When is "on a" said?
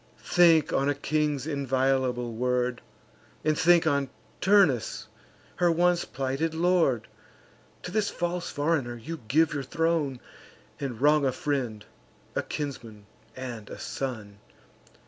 0.73-0.95